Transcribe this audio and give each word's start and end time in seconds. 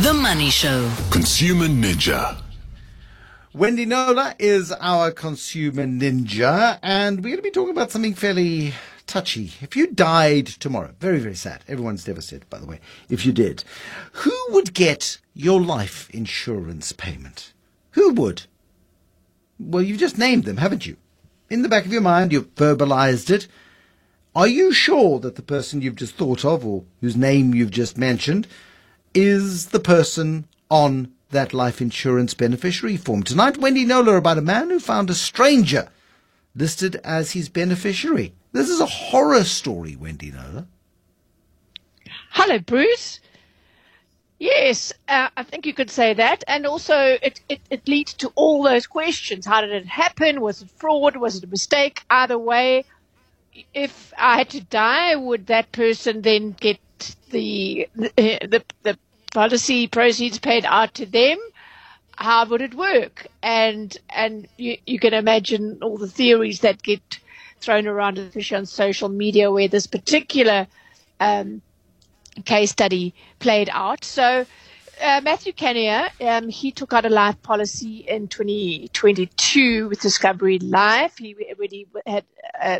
The 0.00 0.14
Money 0.14 0.48
Show. 0.48 0.90
Consumer 1.10 1.66
Ninja. 1.66 2.38
Wendy 3.52 3.84
Knowler 3.84 4.34
is 4.38 4.72
our 4.72 5.10
consumer 5.10 5.84
ninja, 5.84 6.78
and 6.82 7.18
we're 7.18 7.32
going 7.32 7.36
to 7.36 7.42
be 7.42 7.50
talking 7.50 7.72
about 7.72 7.90
something 7.90 8.14
fairly 8.14 8.72
touchy. 9.06 9.52
If 9.60 9.76
you 9.76 9.88
died 9.88 10.46
tomorrow, 10.46 10.94
very, 11.00 11.18
very 11.18 11.34
sad. 11.34 11.64
Everyone's 11.68 12.02
devastated, 12.02 12.48
by 12.48 12.60
the 12.60 12.66
way. 12.66 12.80
If 13.10 13.26
you 13.26 13.32
did, 13.32 13.62
who 14.12 14.32
would 14.48 14.72
get 14.72 15.18
your 15.34 15.60
life 15.60 16.08
insurance 16.14 16.92
payment? 16.92 17.52
Who 17.90 18.14
would? 18.14 18.44
Well, 19.58 19.82
you've 19.82 20.00
just 20.00 20.16
named 20.16 20.44
them, 20.44 20.56
haven't 20.56 20.86
you? 20.86 20.96
In 21.50 21.60
the 21.60 21.68
back 21.68 21.84
of 21.84 21.92
your 21.92 22.00
mind, 22.00 22.32
you've 22.32 22.54
verbalized 22.54 23.28
it. 23.28 23.48
Are 24.34 24.48
you 24.48 24.72
sure 24.72 25.20
that 25.20 25.36
the 25.36 25.42
person 25.42 25.82
you've 25.82 25.96
just 25.96 26.14
thought 26.14 26.42
of, 26.42 26.64
or 26.64 26.84
whose 27.02 27.16
name 27.16 27.52
you've 27.52 27.70
just 27.70 27.98
mentioned, 27.98 28.46
is 29.14 29.66
the 29.66 29.80
person 29.80 30.46
on 30.70 31.12
that 31.30 31.52
life 31.54 31.80
insurance 31.80 32.34
beneficiary 32.34 32.96
form? 32.96 33.22
Tonight, 33.22 33.58
Wendy 33.58 33.84
Knowler 33.84 34.16
about 34.16 34.38
a 34.38 34.42
man 34.42 34.70
who 34.70 34.80
found 34.80 35.10
a 35.10 35.14
stranger 35.14 35.88
listed 36.54 36.96
as 37.04 37.32
his 37.32 37.48
beneficiary. 37.48 38.34
This 38.52 38.68
is 38.68 38.80
a 38.80 38.86
horror 38.86 39.44
story, 39.44 39.96
Wendy 39.96 40.30
Knowler. 40.30 40.66
Hello, 42.30 42.58
Bruce. 42.58 43.20
Yes, 44.38 44.92
uh, 45.06 45.28
I 45.36 45.42
think 45.42 45.66
you 45.66 45.74
could 45.74 45.90
say 45.90 46.14
that. 46.14 46.42
And 46.48 46.66
also, 46.66 47.18
it, 47.22 47.40
it, 47.48 47.60
it 47.68 47.86
leads 47.86 48.14
to 48.14 48.28
all 48.34 48.62
those 48.62 48.86
questions. 48.86 49.44
How 49.44 49.60
did 49.60 49.70
it 49.70 49.86
happen? 49.86 50.40
Was 50.40 50.62
it 50.62 50.70
fraud? 50.70 51.16
Was 51.16 51.36
it 51.36 51.44
a 51.44 51.46
mistake? 51.46 52.02
Either 52.08 52.38
way, 52.38 52.84
if 53.74 54.14
I 54.16 54.38
had 54.38 54.50
to 54.50 54.62
die, 54.62 55.14
would 55.16 55.48
that 55.48 55.72
person 55.72 56.22
then 56.22 56.52
get 56.52 56.78
the, 57.30 57.88
the, 57.94 58.64
the 58.82 58.98
policy 59.32 59.86
proceeds 59.86 60.38
paid 60.38 60.64
out 60.64 60.94
to 60.94 61.06
them? 61.06 61.38
How 62.16 62.44
would 62.46 62.60
it 62.60 62.74
work? 62.74 63.26
And, 63.42 63.96
and 64.10 64.46
you, 64.56 64.76
you 64.86 64.98
can 64.98 65.14
imagine 65.14 65.78
all 65.82 65.96
the 65.96 66.08
theories 66.08 66.60
that 66.60 66.82
get 66.82 67.20
thrown 67.60 67.86
around, 67.86 68.18
especially 68.18 68.56
on 68.58 68.66
social 68.66 69.08
media, 69.08 69.50
where 69.50 69.68
this 69.68 69.86
particular 69.86 70.66
um, 71.18 71.62
case 72.44 72.70
study 72.70 73.14
played 73.38 73.70
out. 73.72 74.04
So 74.04 74.46
uh, 75.00 75.20
Matthew 75.22 75.52
Kania, 75.52 76.10
um, 76.20 76.48
he 76.48 76.70
took 76.72 76.92
out 76.92 77.04
a 77.04 77.08
life 77.08 77.40
policy 77.42 78.04
in 78.06 78.28
2022 78.28 79.88
with 79.88 80.00
Discovery 80.00 80.58
Life. 80.58 81.18
He 81.18 81.34
already 81.56 81.86
had 82.06 82.24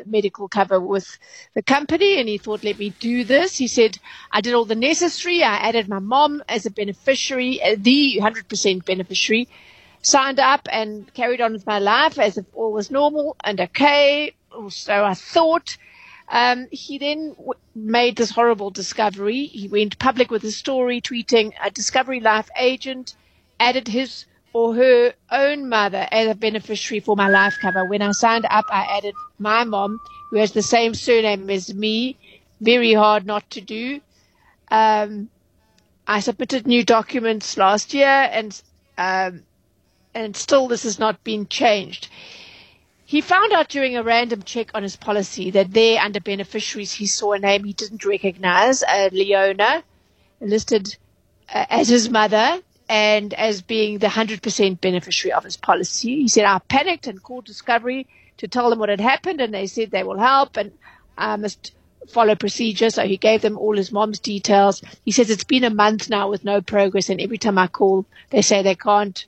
medical 0.07 0.49
cover 0.49 0.81
with 0.81 1.19
the 1.55 1.63
company 1.63 2.19
and 2.19 2.29
he 2.29 2.39
thought, 2.39 2.65
let 2.65 2.79
me 2.79 2.91
do 3.01 3.25
this. 3.25 3.57
He 3.57 3.69
said, 3.69 3.99
I 4.31 4.41
did 4.41 4.55
all 4.55 4.65
the 4.65 4.75
necessary. 4.75 5.43
I 5.43 5.57
added 5.57 5.89
my 5.89 5.99
mom 5.99 6.43
as 6.49 6.67
a 6.67 6.71
beneficiary, 6.71 7.63
uh, 7.63 7.77
the 7.79 8.19
100% 8.21 8.85
beneficiary, 8.85 9.49
signed 10.03 10.41
up 10.41 10.69
and 10.71 11.13
carried 11.15 11.41
on 11.41 11.53
with 11.53 11.67
my 11.67 11.79
life 11.79 12.19
as 12.19 12.39
if 12.39 12.47
all 12.55 12.73
was 12.73 12.91
normal 12.91 13.37
and 13.43 13.61
okay. 13.61 14.35
So 14.69 15.05
I 15.05 15.15
thought. 15.15 15.77
Um, 16.31 16.69
he 16.71 16.99
then 16.99 17.31
w- 17.31 17.53
made 17.75 18.17
this 18.17 18.31
horrible 18.31 18.71
discovery. 18.71 19.47
He 19.47 19.69
went 19.69 19.99
public 19.99 20.31
with 20.31 20.43
his 20.43 20.57
story, 20.57 21.01
tweeting, 21.01 21.53
a 21.63 21.71
Discovery 21.71 22.21
Life 22.21 22.51
agent 22.59 23.15
added 23.59 23.89
his 23.89 24.27
or 24.53 24.75
her 24.75 25.15
own 25.31 25.69
mother 25.69 26.09
as 26.11 26.29
a 26.29 26.35
beneficiary 26.35 27.01
for 27.01 27.17
my 27.17 27.29
life 27.29 27.59
cover. 27.61 27.85
When 27.85 28.03
I 28.03 28.13
signed 28.13 28.47
up, 28.51 28.67
I 28.71 28.99
added 28.99 29.15
my 29.39 29.65
mom, 29.65 30.01
who 30.31 30.39
has 30.39 30.53
the 30.53 30.63
same 30.63 30.95
surname 30.95 31.51
as 31.51 31.73
me. 31.75 32.17
Very 32.61 32.93
hard 32.95 33.27
not 33.27 33.49
to 33.51 33.61
do. 33.61 34.01
Um, 34.71 35.31
I 36.07 36.21
submitted 36.21 36.67
new 36.67 36.85
documents 36.85 37.57
last 37.57 37.95
year, 37.95 38.07
and 38.07 38.61
um, 38.99 39.45
and 40.15 40.37
still 40.37 40.69
this 40.69 40.83
has 40.83 40.99
not 40.99 41.23
been 41.25 41.47
changed. 41.49 42.09
He 43.11 43.23
found 43.23 43.53
out 43.53 43.69
during 43.69 43.97
a 43.97 44.05
random 44.05 44.45
check 44.45 44.71
on 44.73 44.85
his 44.85 44.95
policy 44.95 45.51
that 45.51 45.73
there, 45.73 46.01
under 46.01 46.21
beneficiaries, 46.21 46.93
he 46.93 47.07
saw 47.09 47.33
a 47.33 47.41
name 47.41 47.65
he 47.65 47.73
didn't 47.73 48.05
recognize, 48.05 48.85
uh, 48.85 49.09
Leona, 49.11 49.83
listed 50.41 50.97
uh, 51.53 51.67
as 51.69 51.89
his 51.89 52.09
mother 52.09 52.61
and 52.89 53.35
as 53.35 53.63
being 53.63 53.99
the 53.99 54.07
100% 54.07 54.81
beneficiary 54.81 55.33
of 55.33 55.43
his 55.43 55.57
policy. 55.57 56.21
He 56.23 56.29
said, 56.29 56.45
I 56.45 56.61
panicked 56.61 57.09
and 57.09 57.21
called 57.21 57.47
Discovery 57.47 58.07
to 58.37 58.47
tell 58.47 58.71
them 58.71 58.79
what 58.79 58.91
had 58.91 59.01
happened, 59.01 59.41
and 59.41 59.53
they 59.53 59.67
said 59.67 59.91
they 59.91 60.05
will 60.05 60.21
help, 60.21 60.57
and 60.57 60.71
I 61.19 61.35
must 61.35 61.73
follow 62.11 62.37
procedure. 62.37 62.91
So 62.91 63.09
he 63.09 63.17
gave 63.17 63.43
them 63.43 63.59
all 63.59 63.77
his 63.77 63.91
mom's 63.91 64.21
details. 64.21 64.83
He 65.05 65.11
says 65.11 65.31
it's 65.31 65.43
been 65.43 65.65
a 65.65 65.75
month 65.75 66.11
now 66.11 66.31
with 66.31 66.45
no 66.45 66.61
progress, 66.61 67.11
and 67.11 67.21
every 67.21 67.39
time 67.39 67.59
I 67.59 67.67
call, 67.67 68.07
they 68.31 68.43
say 68.43 68.63
they 68.63 68.77
can't 68.77 69.27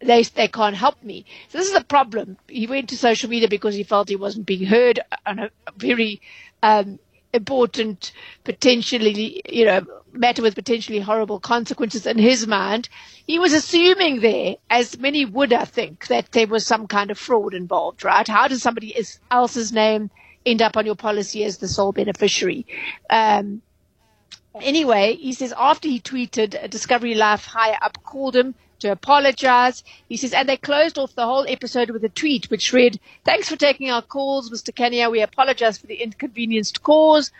they 0.00 0.22
they 0.22 0.48
can't 0.48 0.76
help 0.76 1.02
me. 1.02 1.26
So 1.48 1.58
this 1.58 1.68
is 1.68 1.76
a 1.76 1.84
problem. 1.84 2.36
He 2.48 2.66
went 2.66 2.88
to 2.88 2.96
social 2.96 3.30
media 3.30 3.48
because 3.48 3.74
he 3.74 3.82
felt 3.82 4.08
he 4.08 4.16
wasn't 4.16 4.46
being 4.46 4.64
heard 4.64 5.00
on 5.26 5.38
a 5.38 5.50
very 5.76 6.20
um, 6.62 6.98
important, 7.32 8.12
potentially 8.44 9.42
you 9.48 9.66
know 9.66 9.82
matter 10.12 10.42
with 10.42 10.54
potentially 10.54 10.98
horrible 10.98 11.38
consequences 11.38 12.06
in 12.06 12.18
his 12.18 12.46
mind. 12.46 12.88
He 13.26 13.38
was 13.38 13.52
assuming 13.52 14.20
there, 14.20 14.56
as 14.68 14.98
many 14.98 15.24
would, 15.24 15.52
I 15.52 15.64
think, 15.64 16.08
that 16.08 16.32
there 16.32 16.48
was 16.48 16.66
some 16.66 16.88
kind 16.88 17.10
of 17.10 17.18
fraud 17.18 17.54
involved. 17.54 18.04
Right? 18.04 18.26
How 18.26 18.48
does 18.48 18.62
somebody 18.62 18.96
else's 19.30 19.72
name 19.72 20.10
end 20.46 20.62
up 20.62 20.76
on 20.76 20.86
your 20.86 20.96
policy 20.96 21.44
as 21.44 21.58
the 21.58 21.68
sole 21.68 21.92
beneficiary? 21.92 22.66
Um, 23.08 23.60
anyway, 24.54 25.16
he 25.16 25.34
says 25.34 25.52
after 25.56 25.88
he 25.88 26.00
tweeted, 26.00 26.70
Discovery 26.70 27.14
Life 27.14 27.44
higher 27.44 27.78
up 27.80 28.02
called 28.02 28.34
him 28.34 28.54
to 28.80 28.92
apologize. 28.92 29.84
He 30.08 30.16
says, 30.16 30.32
and 30.32 30.48
they 30.48 30.56
closed 30.56 30.98
off 30.98 31.14
the 31.14 31.24
whole 31.26 31.46
episode 31.48 31.90
with 31.90 32.04
a 32.04 32.08
tweet 32.08 32.50
which 32.50 32.72
read, 32.72 33.00
Thanks 33.24 33.48
for 33.48 33.56
taking 33.56 33.90
our 33.90 34.02
calls, 34.02 34.50
Mr. 34.50 34.74
Kenya. 34.74 35.10
We 35.10 35.22
apologize 35.22 35.78
for 35.78 35.86
the 35.86 36.02
inconvenienced 36.02 36.82
cause. 36.82 37.30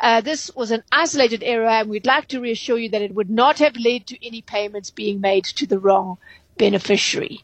Uh, 0.00 0.20
this 0.20 0.50
was 0.54 0.70
an 0.70 0.82
isolated 0.90 1.42
error, 1.42 1.68
and 1.68 1.88
we'd 1.88 2.06
like 2.06 2.28
to 2.28 2.40
reassure 2.40 2.78
you 2.78 2.88
that 2.90 3.02
it 3.02 3.14
would 3.14 3.30
not 3.30 3.58
have 3.58 3.76
led 3.76 4.06
to 4.08 4.26
any 4.26 4.42
payments 4.42 4.90
being 4.90 5.20
made 5.20 5.44
to 5.44 5.66
the 5.66 5.78
wrong 5.78 6.18
beneficiary. 6.56 7.40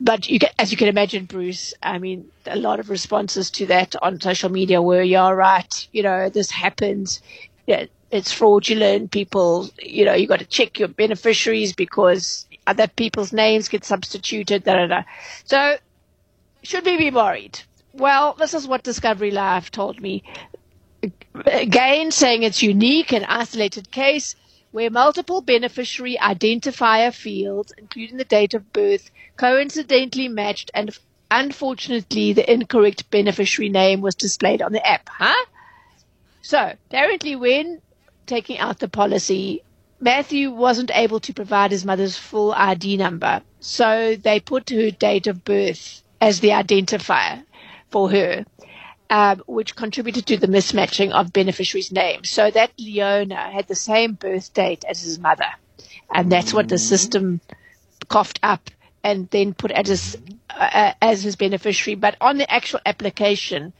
But 0.00 0.28
you 0.28 0.38
can, 0.38 0.50
as 0.58 0.70
you 0.70 0.76
can 0.76 0.88
imagine, 0.88 1.24
Bruce, 1.24 1.74
I 1.82 1.98
mean, 1.98 2.30
a 2.46 2.56
lot 2.56 2.80
of 2.80 2.90
responses 2.90 3.50
to 3.52 3.66
that 3.66 3.94
on 4.02 4.20
social 4.20 4.50
media 4.50 4.82
were, 4.82 5.02
you're 5.02 5.34
right, 5.34 5.88
you 5.92 6.02
know, 6.02 6.28
this 6.28 6.50
happens. 6.50 7.20
Yeah, 7.66 7.86
it's 8.10 8.32
fraudulent. 8.32 9.10
People, 9.10 9.70
you 9.80 10.04
know, 10.04 10.14
you 10.14 10.26
got 10.26 10.38
to 10.40 10.46
check 10.46 10.78
your 10.78 10.88
beneficiaries 10.88 11.72
because 11.72 12.46
other 12.68 12.86
people's 12.86 13.32
names 13.32 13.68
get 13.68 13.84
substituted. 13.84 14.64
Da, 14.64 14.74
da, 14.74 14.86
da. 14.86 15.02
So, 15.44 15.76
should 16.62 16.84
we 16.84 16.98
be 16.98 17.10
worried? 17.10 17.60
Well, 17.92 18.34
this 18.38 18.54
is 18.54 18.68
what 18.68 18.82
Discovery 18.82 19.30
Life 19.30 19.70
told 19.70 20.00
me. 20.00 20.22
Again, 21.46 22.10
saying 22.10 22.42
it's 22.42 22.62
unique 22.62 23.12
and 23.12 23.24
isolated 23.24 23.90
case 23.90 24.36
where 24.70 24.90
multiple 24.90 25.40
beneficiary 25.40 26.18
identifier 26.20 27.12
fields, 27.12 27.72
including 27.78 28.18
the 28.18 28.24
date 28.24 28.54
of 28.54 28.72
birth, 28.72 29.10
coincidentally 29.36 30.28
matched 30.28 30.70
and 30.74 30.96
unfortunately 31.30 32.32
the 32.34 32.52
incorrect 32.52 33.10
beneficiary 33.10 33.70
name 33.70 34.00
was 34.00 34.14
displayed 34.14 34.60
on 34.60 34.72
the 34.72 34.86
app. 34.86 35.08
Huh? 35.08 35.44
So, 36.42 36.74
apparently 36.86 37.34
when 37.36 37.80
taking 38.26 38.58
out 38.58 38.78
the 38.78 38.88
policy, 38.88 39.62
Matthew 40.00 40.50
wasn't 40.52 40.92
able 40.94 41.20
to 41.20 41.34
provide 41.34 41.72
his 41.72 41.84
mother's 41.84 42.16
full 42.16 42.52
ID 42.52 42.96
number. 42.96 43.42
So 43.60 44.14
they 44.14 44.38
put 44.38 44.70
her 44.70 44.90
date 44.90 45.26
of 45.26 45.44
birth 45.44 46.02
as 46.20 46.40
the 46.40 46.50
identifier 46.50 47.44
for 47.90 48.10
her, 48.10 48.44
um, 49.10 49.42
which 49.46 49.74
contributed 49.74 50.26
to 50.26 50.36
the 50.36 50.46
mismatching 50.46 51.10
of 51.10 51.32
beneficiaries' 51.32 51.90
names. 51.90 52.30
So 52.30 52.50
that 52.50 52.72
Leona 52.78 53.50
had 53.50 53.66
the 53.66 53.74
same 53.74 54.12
birth 54.12 54.54
date 54.54 54.84
as 54.88 55.02
his 55.02 55.18
mother. 55.18 55.50
And 56.12 56.30
that's 56.30 56.54
what 56.54 56.68
the 56.68 56.78
system 56.78 57.40
coughed 58.08 58.38
up 58.42 58.70
and 59.02 59.28
then 59.30 59.54
put 59.54 59.70
as 59.72 59.88
his, 59.88 60.18
uh, 60.50 60.92
as 61.02 61.22
his 61.22 61.36
beneficiary. 61.36 61.96
But 61.96 62.16
on 62.20 62.38
the 62.38 62.50
actual 62.50 62.80
application, 62.86 63.72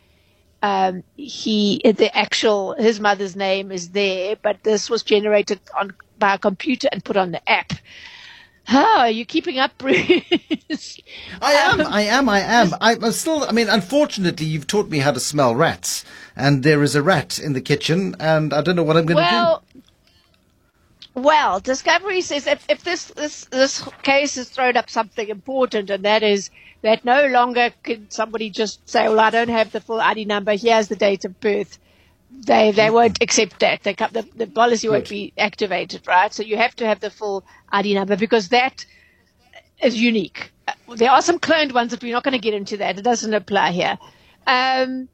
um, 0.63 1.05
he 1.17 1.81
the 1.85 2.17
actual 2.17 2.75
his 2.75 3.01
mother's 3.01 3.37
name 3.37 3.71
is 3.71 3.91
there, 3.91 4.37
but 4.37 4.63
this 4.63 4.91
was 4.91 5.03
generated 5.03 5.61
on 5.79 5.93
by 6.19 6.35
a 6.35 6.39
computer 6.39 6.89
and 6.91 7.05
put 7.05 7.17
on 7.17 7.33
the 7.33 7.49
app. 7.49 7.73
How 8.65 8.99
are 8.99 9.11
you 9.11 9.25
keeping 9.25 9.59
up, 9.59 9.73
Bruce? 9.79 11.01
I 11.41 11.53
am, 11.53 11.81
I 11.81 12.03
am, 12.03 12.29
I 12.29 12.41
am. 12.41 12.75
I'm 12.83 13.13
still, 13.13 13.45
I 13.45 13.53
mean, 13.53 13.69
unfortunately, 13.69 14.45
you've 14.45 14.67
taught 14.67 14.91
me 14.91 14.99
how 14.99 15.13
to 15.13 15.21
smell 15.21 15.55
rats, 15.55 16.05
and 16.37 16.63
there 16.63 16.83
is 16.83 16.95
a 16.95 17.03
rat 17.03 17.39
in 17.39 17.55
the 17.55 17.63
kitchen, 17.63 18.15
and 18.21 18.53
I 18.53 18.61
don't 18.61 18.77
know 18.77 18.83
what 18.83 18.99
I'm 18.99 19.07
going 19.07 19.17
to 19.17 19.23
well, 19.23 19.65
do. 19.73 19.81
Well, 19.81 19.85
Discovery 21.61 22.21
says 22.21 22.47
if, 22.47 22.65
if 22.69 22.85
this, 22.85 23.07
this, 23.07 23.45
this 23.47 23.87
case 24.03 24.37
has 24.37 24.49
thrown 24.49 24.77
up 24.77 24.91
something 24.91 25.29
important, 25.29 25.91
and 25.91 26.05
that 26.05 26.23
is 26.23 26.51
that 26.83 27.05
no 27.05 27.27
longer 27.27 27.71
can 27.83 28.11
somebody 28.11 28.51
just 28.51 28.89
say, 28.89 29.09
well, 29.09 29.21
I 29.21 29.31
don't 29.31 29.49
have 29.49 29.73
the 29.73 29.81
full 29.81 30.01
ID 30.01 30.25
number, 30.25 30.55
here's 30.57 30.89
the 30.89 30.97
date 30.97 31.25
of 31.25 31.41
birth. 31.41 31.79
they 32.31 32.71
they 32.73 32.91
won't 32.91 33.21
accept 33.23 33.61
that. 33.61 33.83
They, 33.83 33.95
the, 33.95 34.27
the 34.37 34.47
policy 34.47 34.89
won't 34.89 35.09
be 35.09 35.33
activated, 35.37 36.07
right? 36.07 36.33
So 36.33 36.43
you 36.43 36.57
have 36.57 36.75
to 36.77 36.87
have 36.87 37.01
the 37.01 37.11
full 37.11 37.45
ID 37.71 37.95
number 37.95 38.17
because 38.17 38.49
that 38.51 38.85
is 39.83 39.97
unique. 40.01 40.53
There 40.97 41.11
are 41.11 41.23
some 41.23 41.39
cloned 41.39 41.73
ones, 41.73 41.93
but 41.93 42.03
we're 42.03 42.13
not 42.13 42.25
going 42.25 42.33
to 42.33 42.39
get 42.39 42.55
into 42.55 42.77
that. 42.79 42.99
It 42.99 43.03
doesn't 43.03 43.33
apply 43.35 43.73
here. 43.73 43.99
Um, 44.47 45.09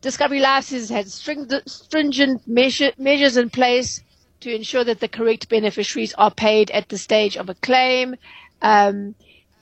Discovery 0.00 0.40
Life 0.40 0.70
has 0.70 0.88
had 0.90 1.08
stringent 1.08 2.46
measure, 2.46 2.92
measures 2.98 3.36
in 3.36 3.50
place 3.50 4.02
to 4.44 4.54
ensure 4.54 4.84
that 4.84 5.00
the 5.00 5.08
correct 5.08 5.48
beneficiaries 5.48 6.12
are 6.14 6.30
paid 6.30 6.70
at 6.70 6.90
the 6.90 6.98
stage 6.98 7.36
of 7.38 7.48
a 7.48 7.54
claim. 7.54 8.14
Um, 8.60 9.14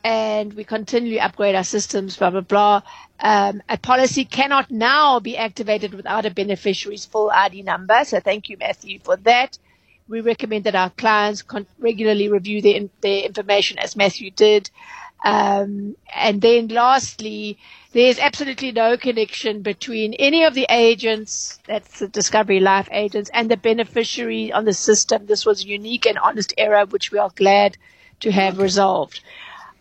and 0.02 0.52
we 0.55 0.64
continually 0.64 1.20
upgrade 1.20 1.55
our 1.55 1.62
systems, 1.62 2.17
blah, 2.17 2.31
blah, 2.31 2.40
blah. 2.40 2.82
Um, 3.20 3.62
a 3.69 3.79
policy 3.79 4.25
cannot 4.25 4.73
now 4.73 5.20
be 5.20 5.37
activated 5.37 5.94
without 5.94 6.26
a 6.26 6.31
beneficiary's 6.31 7.06
full 7.06 7.31
ID 7.31 7.62
number. 7.62 8.05
So 8.05 8.19
thank 8.19 8.49
you, 8.49 8.56
Matthew, 8.58 8.99
for 8.99 9.17
that. 9.19 9.56
We 10.08 10.20
recommend 10.20 10.64
that 10.64 10.75
our 10.75 10.90
clients 10.90 11.43
con- 11.43 11.69
regularly 11.78 12.28
review 12.28 12.61
their, 12.61 12.81
their 13.02 13.25
information 13.25 13.78
as 13.78 13.94
Matthew 13.94 14.32
did. 14.32 14.69
Um, 15.25 15.97
and 16.13 16.41
then 16.41 16.69
lastly, 16.69 17.59
there's 17.93 18.19
absolutely 18.19 18.73
no 18.73 18.97
connection 18.97 19.63
between 19.63 20.15
any 20.15 20.45
of 20.45 20.55
the 20.55 20.67
agents, 20.69 21.61
that's 21.67 22.01
the 22.01 22.09
Discovery 22.09 22.61
Life 22.61 22.89
agents, 22.91 23.31
and 23.33 23.51
the 23.51 23.57
beneficiary 23.57 24.53
on 24.53 24.65
the 24.65 24.73
system. 24.73 25.27
This 25.27 25.47
was 25.47 25.63
a 25.63 25.69
unique 25.69 26.07
and 26.07 26.19
honest 26.19 26.55
error, 26.59 26.87
which 26.87 27.13
we 27.13 27.19
are 27.19 27.31
glad 27.35 27.77
to 28.21 28.33
have 28.33 28.59
resolved. 28.59 29.21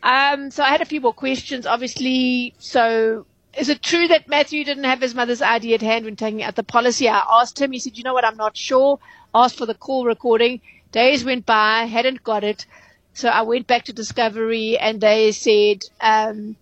Um, 0.03 0.51
so 0.51 0.63
I 0.63 0.69
had 0.69 0.81
a 0.81 0.85
few 0.85 1.01
more 1.01 1.13
questions, 1.13 1.65
obviously. 1.65 2.53
So 2.59 3.25
is 3.57 3.69
it 3.69 3.81
true 3.81 4.07
that 4.07 4.27
Matthew 4.27 4.63
didn't 4.63 4.85
have 4.85 5.01
his 5.01 5.15
mother's 5.15 5.41
ID 5.41 5.73
at 5.73 5.81
hand 5.81 6.05
when 6.05 6.15
taking 6.15 6.43
out 6.43 6.55
the 6.55 6.63
policy? 6.63 7.09
I 7.09 7.23
asked 7.39 7.59
him. 7.59 7.71
He 7.71 7.79
said, 7.79 7.97
you 7.97 8.03
know 8.03 8.13
what, 8.13 8.25
I'm 8.25 8.37
not 8.37 8.55
sure. 8.55 8.99
Asked 9.33 9.57
for 9.57 9.65
the 9.65 9.73
call 9.73 10.05
recording. 10.05 10.61
Days 10.91 11.23
went 11.23 11.45
by, 11.45 11.85
hadn't 11.85 12.23
got 12.23 12.43
it. 12.43 12.65
So 13.13 13.29
I 13.29 13.41
went 13.41 13.67
back 13.67 13.85
to 13.85 13.93
Discovery 13.93 14.77
and 14.77 15.01
they 15.01 15.31
said, 15.31 15.83
um, 15.99 16.55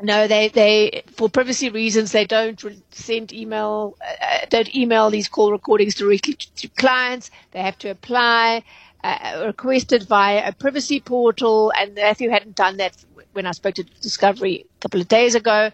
no, 0.00 0.28
they, 0.28 0.48
they, 0.48 1.02
for 1.16 1.28
privacy 1.28 1.70
reasons, 1.70 2.12
they 2.12 2.24
don't 2.24 2.62
send 2.92 3.32
email, 3.32 3.96
uh, 4.00 4.46
don't 4.48 4.74
email 4.74 5.10
these 5.10 5.28
call 5.28 5.50
recordings 5.50 5.96
directly 5.96 6.34
to, 6.34 6.54
to 6.54 6.68
clients. 6.68 7.30
They 7.50 7.60
have 7.60 7.78
to 7.78 7.90
apply, 7.90 8.62
uh, 9.02 9.44
requested 9.46 10.04
via 10.04 10.48
a 10.48 10.52
privacy 10.52 11.00
portal. 11.00 11.72
And 11.76 11.94
Matthew 11.96 12.30
hadn't 12.30 12.54
done 12.54 12.76
that 12.76 12.96
when 13.32 13.46
I 13.46 13.50
spoke 13.52 13.74
to 13.74 13.82
Discovery 13.82 14.66
a 14.78 14.80
couple 14.80 15.00
of 15.00 15.08
days 15.08 15.34
ago. 15.34 15.72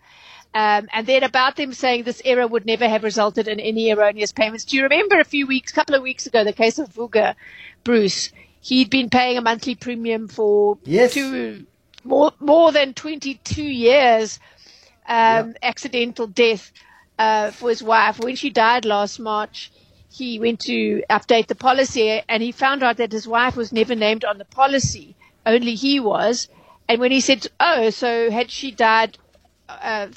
Um, 0.54 0.88
and 0.92 1.06
then 1.06 1.24
about 1.24 1.56
them 1.56 1.72
saying 1.72 2.04
this 2.04 2.22
error 2.24 2.46
would 2.46 2.64
never 2.64 2.88
have 2.88 3.02
resulted 3.02 3.48
in 3.48 3.58
any 3.58 3.90
erroneous 3.90 4.30
payments. 4.32 4.64
Do 4.64 4.76
you 4.76 4.84
remember 4.84 5.18
a 5.18 5.24
few 5.24 5.46
weeks, 5.48 5.72
a 5.72 5.74
couple 5.74 5.96
of 5.96 6.02
weeks 6.02 6.26
ago, 6.26 6.44
the 6.44 6.52
case 6.52 6.78
of 6.78 6.88
Vuga 6.90 7.34
Bruce? 7.82 8.30
He'd 8.64 8.88
been 8.88 9.10
paying 9.10 9.36
a 9.36 9.42
monthly 9.42 9.74
premium 9.74 10.26
for 10.26 10.78
yes. 10.84 11.12
two, 11.12 11.66
more, 12.02 12.32
more 12.40 12.72
than 12.72 12.94
22 12.94 13.62
years, 13.62 14.40
um, 15.06 15.48
yep. 15.48 15.56
accidental 15.62 16.26
death, 16.26 16.72
uh, 17.18 17.50
for 17.50 17.68
his 17.68 17.82
wife. 17.82 18.18
When 18.18 18.36
she 18.36 18.48
died 18.48 18.86
last 18.86 19.20
March, 19.20 19.70
he 20.10 20.38
went 20.38 20.60
to 20.60 21.02
update 21.10 21.48
the 21.48 21.54
policy 21.54 22.22
and 22.26 22.42
he 22.42 22.52
found 22.52 22.82
out 22.82 22.96
that 22.96 23.12
his 23.12 23.28
wife 23.28 23.54
was 23.54 23.70
never 23.70 23.94
named 23.94 24.24
on 24.24 24.38
the 24.38 24.46
policy. 24.46 25.14
Only 25.44 25.74
he 25.74 26.00
was. 26.00 26.48
And 26.88 27.00
when 27.00 27.12
he 27.12 27.20
said, 27.20 27.46
"Oh, 27.60 27.90
so 27.90 28.30
had 28.30 28.50
she 28.50 28.70
died 28.70 29.18
uh, 29.68 30.08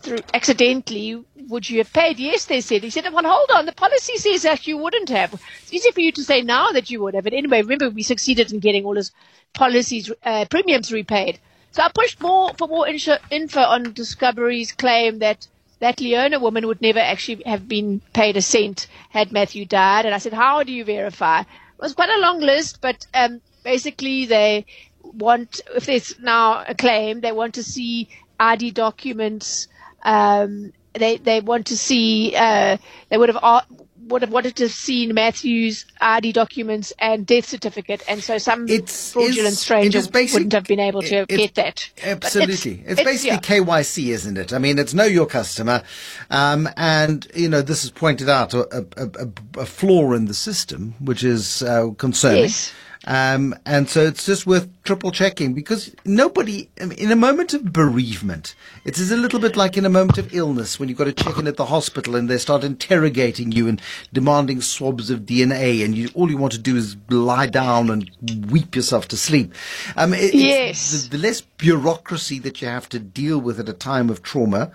through 0.00 0.18
accidentally, 0.34 1.24
would 1.48 1.68
you 1.68 1.78
have 1.78 1.92
paid?" 1.92 2.18
Yes, 2.18 2.44
they 2.46 2.60
said. 2.60 2.82
He 2.82 2.90
said, 2.90 3.12
"Well, 3.12 3.24
hold 3.24 3.50
on. 3.50 3.66
The 3.66 3.72
policy 3.72 4.16
says 4.16 4.42
that 4.42 4.66
you 4.66 4.76
wouldn't 4.78 5.08
have. 5.08 5.34
It's 5.62 5.72
easy 5.72 5.90
for 5.90 6.00
you 6.00 6.12
to 6.12 6.24
say 6.24 6.42
now 6.42 6.72
that 6.72 6.90
you 6.90 7.02
would 7.02 7.14
have." 7.14 7.24
But 7.24 7.32
anyway, 7.32 7.62
remember 7.62 7.90
we 7.90 8.02
succeeded 8.02 8.52
in 8.52 8.60
getting 8.60 8.84
all 8.84 8.96
his 8.96 9.12
policies 9.52 10.10
uh, 10.24 10.44
premiums 10.50 10.92
repaid. 10.92 11.38
So 11.72 11.82
I 11.82 11.88
pushed 11.88 12.20
more 12.20 12.52
for 12.54 12.68
more 12.68 12.86
info 12.86 13.60
on 13.60 13.92
Discovery's 13.92 14.72
claim 14.72 15.20
that 15.20 15.46
that 15.80 16.00
Leona 16.00 16.38
woman 16.38 16.66
would 16.66 16.80
never 16.80 17.00
actually 17.00 17.42
have 17.44 17.66
been 17.66 18.00
paid 18.12 18.36
a 18.36 18.42
cent 18.42 18.86
had 19.10 19.32
Matthew 19.32 19.64
died. 19.64 20.06
And 20.06 20.14
I 20.14 20.18
said, 20.18 20.32
"How 20.32 20.62
do 20.62 20.72
you 20.72 20.84
verify?" 20.84 21.40
It 21.40 21.46
was 21.78 21.94
quite 21.94 22.10
a 22.10 22.20
long 22.20 22.40
list, 22.40 22.80
but 22.80 23.06
um, 23.12 23.40
basically 23.64 24.26
they 24.26 24.66
want, 25.02 25.60
if 25.74 25.86
there's 25.86 26.18
now 26.20 26.64
a 26.66 26.74
claim, 26.74 27.20
they 27.20 27.32
want 27.32 27.54
to 27.54 27.62
see 27.62 28.08
ID 28.38 28.70
documents. 28.72 29.68
Um, 30.02 30.72
they 30.94 31.16
they 31.16 31.40
want 31.40 31.66
to 31.66 31.76
see. 31.76 32.34
Uh, 32.36 32.76
they 33.08 33.18
would 33.18 33.28
have 33.28 33.66
would 34.08 34.22
have 34.22 34.30
wanted 34.30 34.56
to 34.56 34.64
have 34.64 34.72
seen 34.72 35.14
Matthew's 35.14 35.86
ID 36.00 36.32
documents 36.32 36.92
and 36.98 37.26
death 37.26 37.46
certificate, 37.46 38.02
and 38.08 38.22
so 38.22 38.38
some 38.38 38.68
it's, 38.68 39.12
fraudulent 39.12 39.54
stranger 39.54 40.02
basic, 40.10 40.34
wouldn't 40.34 40.52
have 40.52 40.64
been 40.64 40.80
able 40.80 41.02
to 41.02 41.26
get 41.26 41.54
that. 41.54 41.90
Absolutely, 42.02 42.82
it's, 42.86 43.00
it's, 43.00 43.02
basically 43.02 43.36
yeah. 43.36 43.60
KYC, 43.60 44.08
isn't 44.08 44.36
it? 44.36 44.52
I 44.52 44.58
mean, 44.58 44.78
it's 44.78 44.94
know 44.94 45.04
your 45.04 45.26
customer, 45.26 45.82
um, 46.30 46.68
and 46.76 47.26
you 47.34 47.48
know 47.48 47.62
this 47.62 47.82
has 47.82 47.90
pointed 47.90 48.28
out 48.28 48.54
a, 48.54 48.86
a, 48.96 49.04
a, 49.06 49.60
a 49.60 49.66
flaw 49.66 50.12
in 50.12 50.26
the 50.26 50.34
system, 50.34 50.94
which 51.00 51.24
is 51.24 51.62
uh, 51.62 51.90
concerning. 51.96 52.42
Yes. 52.42 52.72
Um, 53.06 53.54
and 53.66 53.88
so 53.88 54.06
it's 54.06 54.26
just 54.26 54.46
worth 54.46 54.68
triple 54.84 55.10
checking 55.10 55.54
because 55.54 55.94
nobody, 56.04 56.68
in 56.76 57.10
a 57.10 57.16
moment 57.16 57.52
of 57.52 57.72
bereavement, 57.72 58.54
it 58.84 58.98
is 58.98 59.10
a 59.10 59.16
little 59.16 59.40
bit 59.40 59.56
like 59.56 59.76
in 59.76 59.84
a 59.84 59.90
moment 59.90 60.18
of 60.18 60.32
illness 60.32 60.78
when 60.78 60.88
you've 60.88 60.98
got 60.98 61.04
to 61.04 61.12
check 61.12 61.36
in 61.36 61.48
at 61.48 61.56
the 61.56 61.66
hospital 61.66 62.14
and 62.14 62.30
they 62.30 62.38
start 62.38 62.62
interrogating 62.62 63.50
you 63.50 63.66
and 63.66 63.82
demanding 64.12 64.60
swabs 64.60 65.10
of 65.10 65.20
DNA 65.20 65.84
and 65.84 65.96
you, 65.96 66.10
all 66.14 66.30
you 66.30 66.36
want 66.36 66.52
to 66.52 66.58
do 66.58 66.76
is 66.76 66.96
lie 67.10 67.46
down 67.46 67.90
and 67.90 68.10
weep 68.50 68.76
yourself 68.76 69.08
to 69.08 69.16
sleep. 69.16 69.52
Um, 69.96 70.14
it, 70.14 70.32
yes. 70.32 71.08
The, 71.08 71.16
the 71.16 71.22
less 71.22 71.40
bureaucracy 71.40 72.38
that 72.40 72.62
you 72.62 72.68
have 72.68 72.88
to 72.90 73.00
deal 73.00 73.40
with 73.40 73.58
at 73.58 73.68
a 73.68 73.74
time 73.74 74.10
of 74.10 74.22
trauma, 74.22 74.70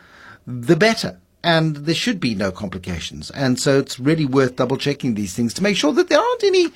the 0.46 0.76
better 0.76 1.18
and 1.44 1.78
there 1.78 1.96
should 1.96 2.20
be 2.20 2.36
no 2.36 2.52
complications. 2.52 3.32
And 3.32 3.58
so 3.58 3.80
it's 3.80 4.00
really 4.00 4.26
worth 4.26 4.58
double 4.58 4.76
checking 4.76 5.14
these 5.14 5.34
things 5.34 5.54
to 5.54 5.64
make 5.64 5.78
sure 5.78 5.94
that 5.94 6.10
there 6.10 6.20
aren't 6.20 6.44
any 6.44 6.68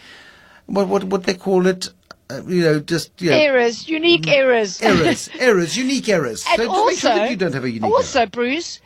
what 0.66 0.88
what 0.88 1.04
what 1.06 1.24
they 1.24 1.34
call 1.34 1.68
it. 1.68 1.90
Uh, 2.30 2.42
you 2.48 2.62
know, 2.62 2.80
just 2.80 3.22
you 3.22 3.30
know, 3.30 3.36
errors, 3.36 3.90
unique 3.90 4.22
mm, 4.22 4.34
errors, 4.34 4.82
errors, 4.82 5.30
errors, 5.40 5.76
unique 5.78 6.08
errors. 6.08 6.46
And 6.50 6.62
so 6.62 6.70
also, 6.70 6.86
make 6.86 6.98
sure 7.00 7.16
that 7.16 7.30
you 7.30 7.36
don't 7.36 7.54
have 7.54 7.66
a 7.66 7.70
unique. 7.70 7.92
Also, 7.92 8.20
error. 8.20 8.30
Bruce, 8.30 8.80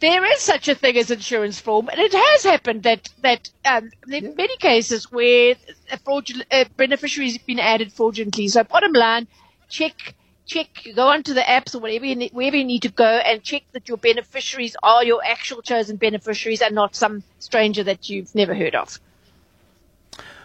there 0.00 0.24
is 0.24 0.40
such 0.40 0.66
a 0.66 0.74
thing 0.74 0.96
as 0.96 1.12
insurance 1.12 1.60
form, 1.60 1.88
and 1.88 2.00
it 2.00 2.12
has 2.12 2.42
happened 2.42 2.82
that 2.82 3.08
that 3.22 3.48
um, 3.64 3.90
in 4.08 4.24
yeah. 4.24 4.30
many 4.36 4.56
cases 4.56 5.12
where 5.12 5.54
a 5.92 5.98
fraudulent 5.98 6.48
a 6.50 6.64
beneficiary 6.76 7.28
has 7.28 7.38
been 7.38 7.60
added 7.60 7.92
fraudulently. 7.92 8.48
So, 8.48 8.64
bottom 8.64 8.92
line, 8.92 9.28
check 9.68 10.16
check, 10.50 10.68
go 10.96 11.08
onto 11.08 11.32
the 11.32 11.40
apps 11.40 11.74
or 11.74 11.78
whatever 11.78 12.04
you 12.04 12.16
need, 12.16 12.32
wherever 12.32 12.56
you 12.56 12.64
need 12.64 12.82
to 12.82 12.88
go 12.88 13.04
and 13.04 13.42
check 13.42 13.62
that 13.72 13.88
your 13.88 13.96
beneficiaries 13.98 14.76
are 14.82 15.04
your 15.04 15.20
actual 15.24 15.62
chosen 15.62 15.96
beneficiaries 15.96 16.60
and 16.60 16.74
not 16.74 16.96
some 16.96 17.22
stranger 17.38 17.84
that 17.84 18.10
you've 18.10 18.34
never 18.34 18.54
heard 18.54 18.74
of. 18.74 18.98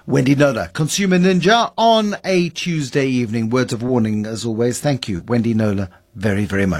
Wendy 0.07 0.35
Knowler, 0.35 0.71
Consumer 0.73 1.17
Ninja, 1.17 1.73
on 1.75 2.15
a 2.23 2.49
Tuesday 2.49 3.07
evening. 3.07 3.49
Words 3.49 3.73
of 3.73 3.81
warning, 3.81 4.27
as 4.27 4.45
always. 4.45 4.79
Thank 4.79 5.09
you, 5.09 5.23
Wendy 5.27 5.55
Knowler, 5.55 5.89
very, 6.13 6.45
very 6.45 6.67
much. 6.67 6.73